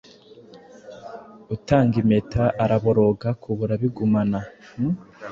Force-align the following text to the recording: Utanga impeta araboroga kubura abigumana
Utanga 1.55 1.95
impeta 2.01 2.43
araboroga 2.63 3.29
kubura 3.41 3.71
abigumana 3.77 4.39